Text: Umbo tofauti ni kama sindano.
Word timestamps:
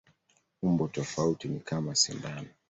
Umbo 0.61 0.87
tofauti 0.87 1.47
ni 1.47 1.59
kama 1.59 1.95
sindano. 1.95 2.49